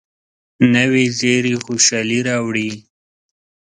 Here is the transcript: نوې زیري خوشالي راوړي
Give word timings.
نوې 0.73 1.05
زیري 1.19 1.55
خوشالي 1.63 2.19
راوړي 2.27 2.69